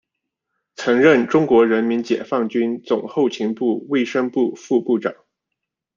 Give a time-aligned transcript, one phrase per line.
[0.73, 5.13] 曾任中国人民解放军总后勤部卫生部副部长。